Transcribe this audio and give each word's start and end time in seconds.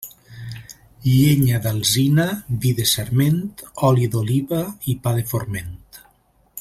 Llenya 1.09 1.59
d'alzina, 1.65 2.25
vi 2.63 2.71
de 2.81 2.87
sarment, 2.93 3.37
oli 3.91 4.09
d'oliva 4.17 4.63
i 4.95 4.97
pa 5.05 5.15
de 5.21 5.27
forment. 5.35 5.79